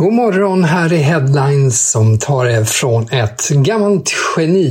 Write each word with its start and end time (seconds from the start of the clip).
God 0.00 0.12
morgon, 0.12 0.64
här 0.64 0.92
är 0.92 1.02
Headlines 1.02 1.90
som 1.90 2.18
tar 2.18 2.46
er 2.46 2.64
från 2.64 3.08
ett 3.08 3.48
gammalt 3.48 4.14
geni. 4.36 4.70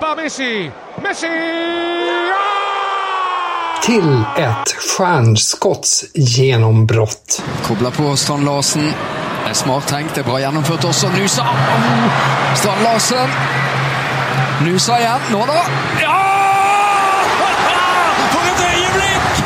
Va 0.00 0.14
Messi! 0.16 0.70
Messi! 1.02 1.26
Till 3.82 4.22
ett 4.36 4.68
stjärnskottsgenombrott. 4.68 7.42
Koblar 7.66 7.90
på 7.90 8.16
Strand 8.16 8.44
Larsen. 8.44 8.92
Det 9.44 9.50
är 9.50 9.54
smart 9.54 9.86
tänkt, 9.86 10.14
det 10.14 10.20
är 10.20 10.24
bra 10.24 10.40
genomfört 10.40 10.84
också. 10.84 11.08
Nusa! 11.08 11.42
Oh! 11.42 12.56
Strand 12.56 12.82
Larsen. 12.82 13.28
Nusa 14.64 14.98
igen. 14.98 15.20
Nå 15.32 15.44
då! 15.46 15.54
Ja! 16.02 16.20
For 18.32 18.40
et 18.40 18.60
øyeblikk! 18.60 19.44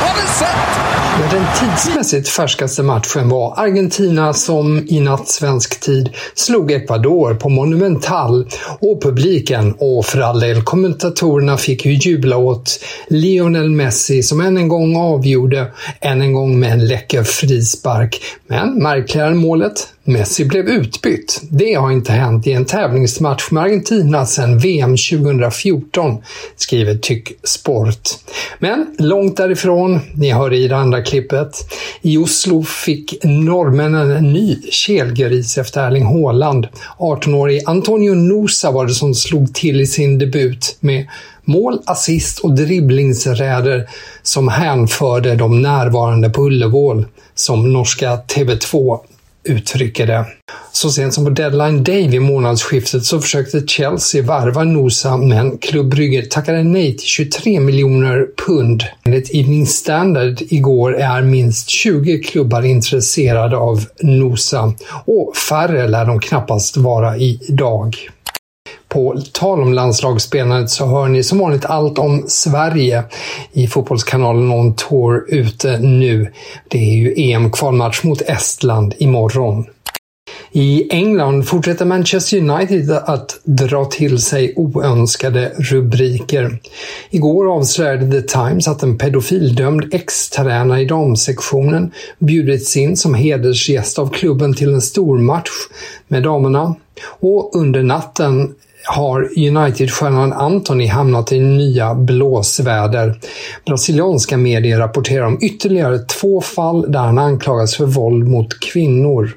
Har 0.00 0.14
du 0.14 0.26
sett? 0.28 1.05
Men 1.20 1.30
den 1.30 1.46
tidsmässigt 1.60 2.28
färskaste 2.28 2.82
matchen 2.82 3.28
var 3.28 3.54
Argentina 3.56 4.32
som 4.32 4.86
i 4.88 5.00
natt 5.00 5.28
svensk 5.28 5.80
tid 5.80 6.10
slog 6.34 6.72
Ecuador 6.72 7.34
på 7.34 7.48
Monumental 7.48 8.48
och 8.80 9.02
publiken 9.02 9.74
och 9.78 10.04
för 10.04 10.20
all 10.20 10.40
del 10.40 10.62
kommentatorerna 10.62 11.56
fick 11.56 11.86
ju 11.86 11.92
jubla 11.92 12.36
åt 12.36 12.84
Lionel 13.08 13.70
Messi 13.70 14.22
som 14.22 14.40
än 14.40 14.56
en 14.56 14.68
gång 14.68 14.96
avgjorde, 14.96 15.72
än 16.00 16.22
en 16.22 16.32
gång 16.32 16.60
med 16.60 16.72
en 16.72 16.86
läcker 16.86 17.22
frispark. 17.22 18.22
Men 18.46 18.82
märkligare 18.82 19.28
än 19.28 19.36
målet, 19.36 19.88
Messi 20.08 20.44
blev 20.44 20.68
utbytt. 20.68 21.40
Det 21.50 21.74
har 21.74 21.90
inte 21.90 22.12
hänt 22.12 22.46
i 22.46 22.52
en 22.52 22.64
tävlingsmatch 22.64 23.50
med 23.50 23.62
Argentina 23.62 24.26
sedan 24.26 24.58
VM 24.58 24.90
2014, 24.90 26.18
skriver 26.56 26.94
Tyck 26.94 27.32
Sport. 27.42 28.08
Men 28.58 28.86
långt 28.98 29.36
därifrån, 29.36 30.00
ni 30.14 30.30
hör 30.30 30.52
i 30.52 30.68
det 30.68 30.76
andra 30.76 31.02
klippet. 31.02 31.56
I 32.02 32.16
Oslo 32.18 32.62
fick 32.62 33.24
norrmännen 33.24 34.10
en 34.10 34.32
ny 34.32 34.62
kelgris 34.70 35.58
efter 35.58 35.86
Erling 35.86 36.04
Haaland. 36.04 36.66
18-årig 36.98 37.62
Antonio 37.66 38.14
Nusa 38.14 38.70
var 38.70 38.86
det 38.86 38.94
som 38.94 39.14
slog 39.14 39.54
till 39.54 39.80
i 39.80 39.86
sin 39.86 40.18
debut 40.18 40.76
med 40.80 41.06
mål, 41.44 41.78
assist 41.86 42.38
och 42.38 42.54
dribblingsräder 42.54 43.88
som 44.22 44.48
hänförde 44.48 45.34
de 45.34 45.62
närvarande 45.62 46.30
på 46.30 46.46
Ullevål, 46.46 47.06
som 47.34 47.72
norska 47.72 48.16
TV2 48.16 48.98
uttrycker 49.50 50.06
det. 50.06 50.26
Så 50.72 50.90
sent 50.90 51.14
som 51.14 51.24
på 51.24 51.30
deadline 51.30 51.84
day 51.84 52.08
vid 52.08 52.22
månadsskiftet 52.22 53.04
så 53.04 53.20
försökte 53.20 53.66
Chelsea 53.66 54.22
varva 54.22 54.64
Nosa 54.64 55.16
men 55.16 55.58
Club 55.58 55.90
Brygge 55.90 56.22
tackade 56.22 56.62
nej 56.62 56.96
till 56.96 57.06
23 57.06 57.60
miljoner 57.60 58.26
pund. 58.46 58.84
Enligt 59.04 59.34
Evening 59.34 59.66
Standard 59.66 60.42
igår 60.48 60.96
är 60.96 61.22
minst 61.22 61.68
20 61.68 62.18
klubbar 62.18 62.62
intresserade 62.62 63.56
av 63.56 63.84
Nosa 64.00 64.72
och 65.04 65.36
färre 65.36 65.88
lär 65.88 66.04
de 66.04 66.20
knappast 66.20 66.76
vara 66.76 67.16
idag. 67.16 67.96
På 68.96 69.16
tal 69.32 69.62
om 69.62 69.72
landslagsspelandet 69.72 70.70
så 70.70 70.86
hör 70.86 71.08
ni 71.08 71.22
som 71.22 71.38
vanligt 71.38 71.64
allt 71.64 71.98
om 71.98 72.24
Sverige 72.28 73.04
i 73.52 73.66
Fotbollskanalen 73.66 74.52
On 74.52 74.74
Tour 74.74 75.24
ute 75.28 75.78
nu. 75.78 76.32
Det 76.68 76.78
är 76.78 76.94
ju 76.94 77.14
EM-kvalmatch 77.16 78.04
mot 78.04 78.22
Estland 78.22 78.94
imorgon. 78.98 79.64
I 80.52 80.88
England 80.90 81.48
fortsätter 81.48 81.84
Manchester 81.84 82.38
United 82.38 82.90
att 82.90 83.40
dra 83.44 83.84
till 83.84 84.22
sig 84.22 84.54
oönskade 84.56 85.52
rubriker. 85.58 86.58
Igår 87.10 87.56
avslöjade 87.56 88.10
The 88.10 88.28
Times 88.28 88.68
att 88.68 88.82
en 88.82 88.98
pedofildömd 88.98 89.94
ex-tränare 89.94 90.80
i 90.80 90.84
damsektionen 90.84 91.90
bjudits 92.18 92.76
in 92.76 92.96
som 92.96 93.14
hedersgäst 93.14 93.98
av 93.98 94.10
klubben 94.10 94.54
till 94.54 94.74
en 94.74 94.82
stor 94.82 95.18
match 95.18 95.50
med 96.08 96.22
damerna. 96.22 96.74
Och 97.20 97.56
under 97.56 97.82
natten 97.82 98.54
har 98.86 99.28
United-stjärnan 99.36 100.32
Anthony 100.32 100.86
hamnat 100.86 101.32
i 101.32 101.40
nya 101.40 101.94
blåsväder. 101.94 103.18
Brasilianska 103.66 104.36
medier 104.36 104.78
rapporterar 104.78 105.26
om 105.26 105.38
ytterligare 105.40 105.98
två 105.98 106.40
fall 106.40 106.92
där 106.92 107.00
han 107.00 107.18
anklagas 107.18 107.76
för 107.76 107.86
våld 107.86 108.28
mot 108.28 108.60
kvinnor. 108.60 109.34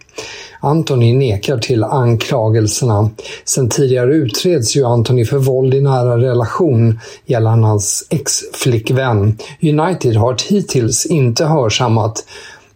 Anthony 0.59 1.13
nekar 1.13 1.57
till 1.57 1.83
anklagelserna. 1.83 3.09
Sen 3.45 3.69
tidigare 3.69 4.13
utreds 4.13 4.75
ju 4.75 4.85
Anthony 4.85 5.25
för 5.25 5.37
våld 5.37 5.73
i 5.73 5.81
nära 5.81 6.17
relation 6.17 6.99
gällande 7.25 7.67
hans 7.67 8.07
ex-flickvän. 8.09 9.37
United 9.61 10.15
har 10.15 10.35
hittills 10.49 11.05
inte 11.05 11.45
hörsammat 11.45 12.25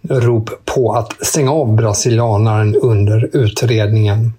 rop 0.09 0.49
på 0.65 0.93
att 0.93 1.25
stänga 1.25 1.51
av 1.51 1.75
brasilianaren 1.75 2.75
under 2.75 3.29
utredningen. 3.33 4.33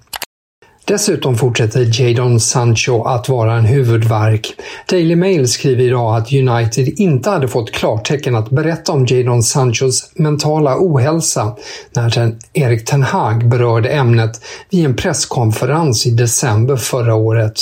Dessutom 0.87 1.37
fortsätter 1.37 2.01
Jadon 2.01 2.41
Sancho 2.41 3.05
att 3.05 3.29
vara 3.29 3.55
en 3.55 3.65
huvudvärk. 3.65 4.55
Daily 4.89 5.17
Mail 5.17 5.49
skriver 5.49 5.85
idag 5.85 6.17
att 6.17 6.33
United 6.33 6.89
inte 6.89 7.31
hade 7.31 7.49
fått 7.49 7.73
klartecken 7.73 8.37
att 8.37 8.51
berätta 8.51 8.93
om 8.93 9.07
Jadon 9.07 9.43
Sanchos 9.43 10.11
mentala 10.15 10.77
ohälsa 10.79 11.57
när 11.93 12.37
Erik 12.53 12.85
Ten 12.85 13.03
Hag 13.03 13.49
berörde 13.49 13.89
ämnet 13.89 14.41
vid 14.71 14.85
en 14.85 14.97
presskonferens 14.97 16.07
i 16.07 16.11
december 16.11 16.77
förra 16.77 17.15
året. 17.15 17.61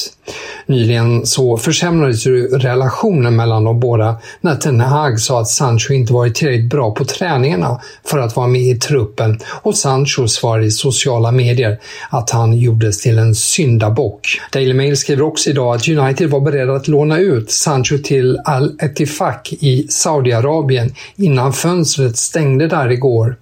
Nyligen 0.66 1.26
så 1.26 1.56
försämrades 1.56 2.26
ju 2.26 2.48
relationen 2.48 3.36
mellan 3.36 3.64
de 3.64 3.80
båda 3.80 4.16
när 4.40 4.56
Ten 4.56 4.80
Hag 4.80 5.20
sa 5.20 5.40
att 5.40 5.48
Sancho 5.48 5.92
inte 5.92 6.12
varit 6.12 6.34
tillräckligt 6.34 6.70
bra 6.70 6.94
på 6.94 7.04
träningarna 7.04 7.80
för 8.04 8.18
att 8.18 8.36
vara 8.36 8.46
med 8.46 8.62
i 8.62 8.74
truppen 8.74 9.40
och 9.62 9.76
Sancho 9.76 10.28
svarade 10.28 10.66
i 10.66 10.70
sociala 10.70 11.30
medier 11.30 11.78
att 12.10 12.30
han 12.30 12.52
gjordes 12.58 13.00
till 13.00 13.11
en 13.18 13.34
syndabock. 13.34 14.40
Daily 14.52 14.74
Mail 14.74 14.96
skriver 14.96 15.22
också 15.22 15.50
idag 15.50 15.74
att 15.74 15.88
United 15.88 16.30
var 16.30 16.40
beredda 16.40 16.72
att 16.72 16.88
låna 16.88 17.18
ut 17.18 17.50
Sancho 17.50 17.98
till 17.98 18.38
Al-Ettifaq 18.44 19.52
i 19.52 19.86
Saudiarabien 19.88 20.94
innan 21.16 21.52
fönstret 21.52 22.16
stängde 22.16 22.66
där 22.66 22.90
igår 22.90 23.36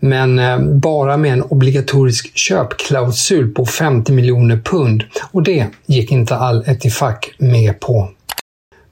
men 0.00 0.38
eh, 0.38 0.58
bara 0.58 1.16
med 1.16 1.32
en 1.32 1.42
obligatorisk 1.42 2.38
köpklausul 2.38 3.54
på 3.54 3.66
50 3.66 4.12
miljoner 4.12 4.56
pund 4.56 5.04
och 5.32 5.42
det 5.42 5.66
gick 5.86 6.12
inte 6.12 6.36
Al 6.36 6.64
Ettifaq 6.66 7.30
med 7.38 7.80
på. 7.80 8.08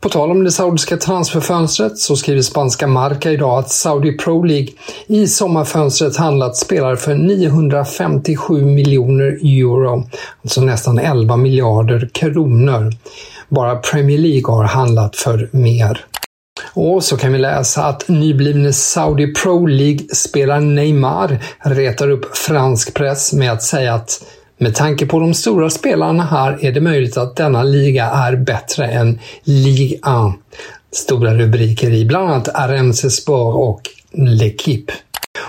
På 0.01 0.09
tal 0.09 0.31
om 0.31 0.45
det 0.45 0.51
saudiska 0.51 0.97
transferfönstret 0.97 1.99
så 1.99 2.17
skriver 2.17 2.43
spanska 2.43 2.87
Marca 2.87 3.31
idag 3.31 3.59
att 3.59 3.71
Saudi 3.71 4.13
Pro 4.13 4.43
League 4.43 4.69
i 5.07 5.27
sommarfönstret 5.27 6.17
handlat 6.17 6.57
spelare 6.57 6.97
för 6.97 7.15
957 7.15 8.65
miljoner 8.65 9.39
euro, 9.43 10.05
alltså 10.43 10.61
nästan 10.61 10.99
11 10.99 11.37
miljarder 11.37 12.11
kronor. 12.15 12.93
Bara 13.49 13.77
Premier 13.77 14.19
League 14.19 14.55
har 14.55 14.65
handlat 14.65 15.17
för 15.17 15.49
mer. 15.53 16.05
Och 16.75 17.05
så 17.05 17.17
kan 17.17 17.33
vi 17.33 17.39
läsa 17.39 17.85
att 17.85 18.09
nyblivne 18.09 18.73
Saudi 18.73 19.35
Pro 19.35 19.67
League-spelaren 19.67 20.75
Neymar 20.75 21.39
retar 21.59 22.11
upp 22.11 22.37
fransk 22.37 22.95
press 22.95 23.33
med 23.33 23.53
att 23.53 23.63
säga 23.63 23.95
att 23.95 24.23
med 24.59 24.75
tanke 24.75 25.07
på 25.07 25.21
de 25.21 25.35
stora 25.35 25.71
spelarna 25.71 26.25
här 26.25 26.65
är 26.65 26.73
det 26.73 26.81
möjligt 26.81 27.17
att 27.17 27.37
denna 27.37 27.63
liga 27.63 28.05
är 28.05 28.37
bättre 28.37 28.87
än 28.87 29.19
Ligue 29.45 29.97
1. 29.97 30.03
Stora 30.93 31.35
rubriker 31.35 31.91
i 31.91 32.05
bland 32.05 32.31
annat 32.31 32.49
RMC 32.49 33.11
Sport 33.11 33.55
och 33.55 33.83
L'Equipe. 34.13 34.93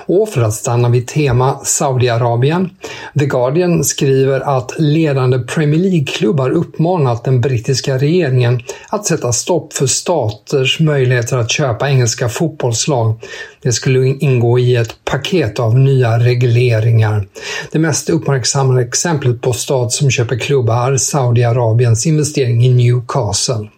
Och 0.06 0.30
för 0.30 0.42
att 0.42 0.54
stanna 0.54 0.90
vid 0.90 1.08
tema 1.08 1.60
Saudiarabien. 1.64 2.70
The 3.20 3.26
Guardian 3.26 3.84
skriver 3.84 4.40
att 4.40 4.76
ledande 4.78 5.40
Premier 5.40 5.80
League-klubbar 5.80 6.50
uppmanat 6.50 7.24
den 7.24 7.42
brittiska 7.42 7.98
regeringen 7.98 8.62
att 8.90 9.06
sätta 9.06 9.34
stopp 9.34 9.74
för 9.74 9.88
staters 9.88 10.80
möjligheter 10.80 11.38
att 11.38 11.52
köpa 11.52 11.90
engelska 11.90 12.30
fotbollslag. 12.30 13.20
Det 13.62 13.72
skulle 13.72 14.08
ingå 14.08 14.60
i 14.60 14.76
ett 14.76 15.06
paket 15.06 15.60
av 15.60 15.80
nya 15.80 16.20
regleringar. 16.20 17.28
Det 17.72 17.80
mest 17.80 18.10
uppmärksammade 18.10 18.82
exemplet 18.82 19.42
på 19.42 19.54
stat 19.54 19.92
som 19.92 20.12
köper 20.12 20.40
klubbar 20.40 20.92
är 20.92 20.98
Saudiarabiens 20.98 22.08
investering 22.08 22.66
i 22.66 22.70
Newcastle. 22.70 23.70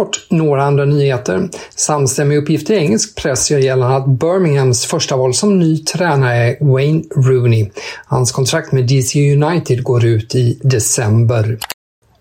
Kort 0.00 0.26
några 0.28 0.62
andra 0.62 0.84
nyheter. 0.84 1.48
Samstämmiga 1.74 2.38
uppgifter 2.38 2.74
i 2.74 2.76
engelsk 2.76 3.22
press 3.22 3.50
gör 3.50 3.58
gällande 3.58 3.96
att 3.96 4.06
Birminghams 4.06 4.84
första 4.84 5.16
val 5.16 5.34
som 5.34 5.58
ny 5.58 5.78
tränare 5.78 6.34
är 6.34 6.64
Wayne 6.72 7.02
Rooney. 7.16 7.70
Hans 8.06 8.32
kontrakt 8.32 8.72
med 8.72 8.86
DC 8.86 9.32
United 9.32 9.82
går 9.82 10.04
ut 10.04 10.34
i 10.34 10.60
december. 10.62 11.58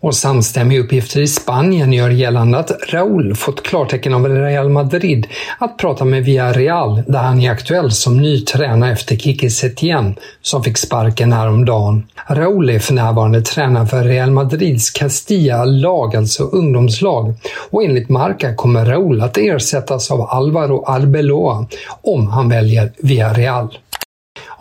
Och 0.01 0.15
samstämmiga 0.15 0.79
uppgifter 0.79 1.19
i 1.21 1.27
Spanien 1.27 1.93
gör 1.93 2.09
gällande 2.09 2.57
att 2.57 2.71
Raúl 2.89 3.35
fått 3.35 3.63
klartecken 3.63 4.13
av 4.13 4.27
Real 4.27 4.69
Madrid 4.69 5.27
att 5.59 5.77
prata 5.77 6.05
med 6.05 6.23
Villarreal 6.23 7.03
där 7.07 7.19
han 7.19 7.41
är 7.41 7.51
aktuell 7.51 7.91
som 7.91 8.17
ny 8.17 8.41
tränare 8.41 8.91
efter 8.91 9.15
Kiki 9.15 9.49
Setien 9.49 10.15
som 10.41 10.63
fick 10.63 10.77
sparken 10.77 11.33
häromdagen. 11.33 12.03
Raúl 12.27 12.69
är 12.69 12.79
för 12.79 12.93
närvarande 12.93 13.41
tränare 13.41 13.87
för 13.87 14.03
Real 14.03 14.31
Madrids 14.31 14.89
Castilla-lag, 14.89 16.15
alltså 16.15 16.43
ungdomslag. 16.43 17.33
Och 17.69 17.83
enligt 17.83 18.09
Marca 18.09 18.55
kommer 18.55 18.85
Raúl 18.85 19.21
att 19.21 19.37
ersättas 19.37 20.11
av 20.11 20.21
Alvaro 20.21 20.83
Arbeloa 20.87 21.65
om 22.01 22.27
han 22.27 22.49
väljer 22.49 22.91
Villarreal. 22.97 23.77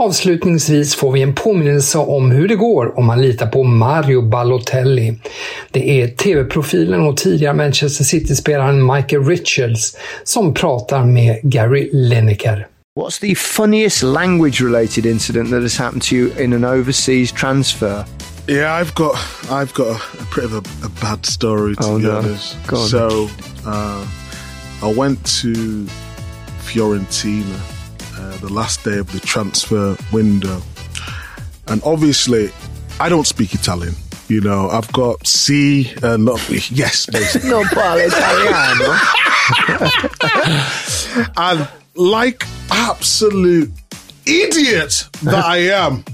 Avslutningsvis 0.01 0.95
får 0.95 1.13
vi 1.13 1.23
en 1.23 1.35
påminnelse 1.35 1.99
om 1.99 2.31
hur 2.31 2.49
det 2.49 2.55
går 2.55 2.99
om 2.99 3.07
man 3.07 3.23
litar 3.23 3.47
på 3.47 3.65
Mario 3.65 4.23
Balotelli. 4.23 5.19
Det 5.71 6.03
är 6.03 6.09
TV-profilen 6.09 7.01
och 7.01 7.17
tidigare 7.17 7.55
Manchester 7.55 8.05
City-spelaren 8.05 8.87
Michael 8.95 9.25
Richards 9.25 9.97
som 10.25 10.55
pratar 10.55 11.05
med 11.05 11.41
Gary 11.43 11.91
Lineker. 11.93 12.67
What's 13.01 13.21
the 13.21 13.35
funniest 13.35 14.03
language 14.03 14.61
related 14.61 15.07
incident 15.07 15.51
that 15.51 15.63
has 15.63 15.79
happened 15.79 16.03
to 16.03 16.15
you 16.15 16.31
in 16.45 16.53
an 16.53 16.65
overseas 16.65 17.33
transfer? 17.33 18.05
Yeah, 18.49 18.83
I've 18.83 18.95
got 18.95 19.17
I've 19.51 19.73
got 19.75 19.87
a, 19.87 20.01
a 20.21 20.27
bit 20.37 20.45
of 20.45 20.53
a, 20.55 20.63
a 20.87 20.91
bad 21.01 21.27
story 21.27 21.75
to 21.77 21.83
Oh, 21.85 21.99
be 21.99 22.05
no. 22.05 22.17
honest. 22.19 22.57
Go 22.67 22.77
on. 22.77 22.89
So 22.89 23.29
uh, 23.67 24.07
I 24.83 24.95
went 24.97 25.19
to 25.43 25.53
Fiorentina 26.63 27.78
the 28.41 28.53
last 28.53 28.85
day 28.85 28.99
of 28.99 29.11
the 29.13 29.21
transfer 29.21 29.97
window, 30.13 30.61
and 31.67 31.83
obviously 31.85 32.51
I 33.01 33.09
don't 33.09 33.27
speak 33.27 33.55
Italian. 33.55 33.95
You 34.29 34.41
know, 34.43 34.69
I've 34.69 34.93
got 34.93 35.27
C 35.27 35.91
and 36.03 36.27
not 36.27 36.39
yes, 36.71 37.07
basically. 37.07 37.49
no 37.49 37.65
parla 37.65 38.03
italiano. 38.05 38.99
and 41.37 41.69
like 41.95 42.45
absolute 42.71 43.73
idiot 44.27 45.09
that 45.23 45.45
I 45.45 45.59
am, 45.71 46.05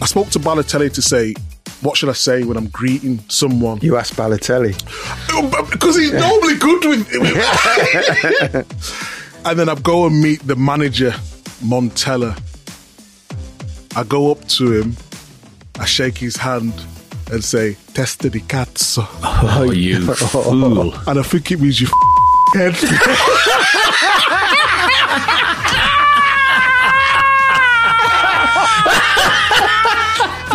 I 0.00 0.06
spoke 0.06 0.30
to 0.30 0.38
Balotelli 0.38 0.90
to 0.94 1.02
say, 1.02 1.34
what 1.82 1.98
should 1.98 2.08
I 2.08 2.14
say 2.14 2.44
when 2.44 2.56
I'm 2.56 2.68
greeting 2.68 3.18
someone? 3.28 3.78
You 3.82 3.96
asked 3.96 4.16
Balotelli. 4.16 4.74
Uh, 5.32 5.70
because 5.70 5.96
he's 5.96 6.12
normally 6.12 6.56
good 6.56 6.84
with. 6.86 7.08
and 9.44 9.58
then 9.58 9.68
I 9.68 9.74
go 9.74 10.06
and 10.06 10.20
meet 10.22 10.40
the 10.46 10.56
manager, 10.56 11.10
Montella. 11.62 12.38
I 13.96 14.04
go 14.04 14.30
up 14.30 14.46
to 14.48 14.72
him, 14.72 14.96
I 15.78 15.84
shake 15.84 16.18
his 16.18 16.36
hand, 16.36 16.72
and 17.30 17.44
say, 17.44 17.76
"Testa 17.94 18.30
di 18.30 18.40
cazzo," 18.40 19.06
oh, 19.22 19.64
oh, 19.66 19.70
you 19.70 20.14
fool. 20.14 20.94
and 21.06 21.18
I 21.18 21.22
think 21.22 21.50
it 21.50 21.60
means 21.60 21.80
you 21.80 21.88
head. 22.54 22.74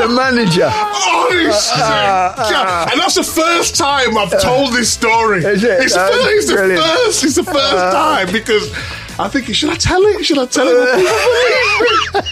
The 0.07 0.13
manager. 0.13 0.71
Honestly, 0.71 1.79
God. 1.79 2.39
Uh, 2.39 2.41
uh, 2.41 2.51
uh, 2.55 2.89
and 2.91 3.01
that's 3.01 3.15
the 3.15 3.23
first 3.23 3.75
time 3.75 4.17
I've 4.17 4.41
told 4.41 4.71
this 4.71 4.91
story. 4.91 5.43
Is 5.43 5.63
it? 5.63 5.81
It's, 5.81 5.93
the 5.93 5.99
first, 5.99 6.31
it's 6.31 6.47
the 6.47 6.55
first. 6.55 7.23
It's 7.25 7.35
the 7.35 7.43
first 7.43 7.93
time 7.93 8.31
because 8.31 8.71
I 9.19 9.27
think 9.27 9.53
should 9.53 9.69
I 9.69 9.75
tell 9.75 10.01
it? 10.03 10.23
Should 10.23 10.37
I 10.37 10.45
tell 10.45 10.67
it? 10.69 12.25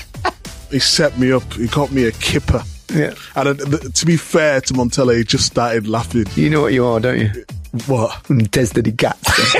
he 0.71 0.79
set 0.79 1.17
me 1.17 1.33
up. 1.33 1.43
He 1.53 1.67
got 1.67 1.91
me 1.91 2.05
a 2.05 2.11
kipper. 2.13 2.63
Yeah. 2.93 3.13
And 3.35 3.47
uh, 3.49 3.77
to 3.93 4.05
be 4.05 4.15
fair 4.15 4.61
to 4.61 4.73
Montella, 4.73 5.17
he 5.17 5.25
just 5.25 5.45
started 5.45 5.85
laughing. 5.85 6.27
You 6.35 6.49
know 6.49 6.61
what 6.61 6.71
you 6.71 6.85
are, 6.85 7.01
don't 7.01 7.19
you? 7.19 7.45
What? 7.75 8.11
Testa 8.51 8.81
di 8.81 8.91
cazzo. 8.91 9.59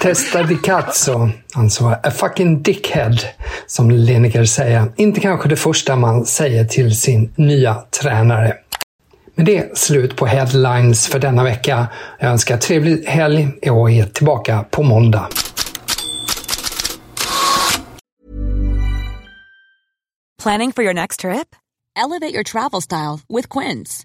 Testa 0.00 0.42
di 0.42 0.56
cazzo, 0.56 1.30
alltså 1.54 1.96
a 2.02 2.10
fucking 2.10 2.62
dickhead, 2.62 3.16
som 3.66 3.90
Lineker 3.90 4.44
säger. 4.44 4.92
Inte 4.96 5.20
kanske 5.20 5.48
det 5.48 5.56
första 5.56 5.96
man 5.96 6.26
säger 6.26 6.64
till 6.64 7.00
sin 7.00 7.32
nya 7.36 7.74
tränare. 7.74 8.54
Med 9.34 9.46
det 9.46 9.78
slut 9.78 10.16
på 10.16 10.26
headlines 10.26 11.06
för 11.06 11.18
denna 11.18 11.44
vecka. 11.44 11.86
Jag 12.18 12.30
önskar 12.30 12.56
trevlig 12.56 13.04
helg 13.06 13.48
och 13.70 13.90
är 13.90 14.06
tillbaka 14.06 14.64
på 14.70 14.82
måndag. 14.82 15.28
Planning 20.42 20.72
for 20.72 20.84
your 20.84 20.94
next 20.94 21.20
trip? 21.20 21.56
Elevate 21.96 22.34
your 22.34 22.42
travel 22.42 22.82
style 22.82 23.20
with 23.28 23.48
Quince. 23.48 24.04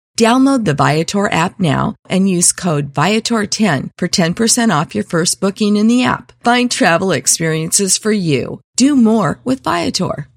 Download 0.21 0.65
the 0.65 0.75
Viator 0.75 1.31
app 1.31 1.59
now 1.59 1.95
and 2.07 2.29
use 2.29 2.51
code 2.51 2.93
Viator10 2.93 3.89
for 3.97 4.07
10% 4.07 4.79
off 4.79 4.93
your 4.93 5.03
first 5.03 5.41
booking 5.41 5.77
in 5.77 5.87
the 5.87 6.03
app. 6.03 6.31
Find 6.43 6.69
travel 6.69 7.11
experiences 7.11 7.97
for 7.97 8.11
you. 8.11 8.61
Do 8.77 8.95
more 8.95 9.39
with 9.43 9.63
Viator. 9.63 10.27